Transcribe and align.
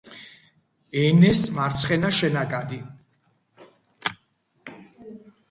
ენეს 1.01 1.41
მარცხენა 1.57 2.11
შენაკადი. 2.21 2.81